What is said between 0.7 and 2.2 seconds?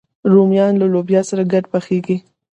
له لوبیا سره ګډ پخېږي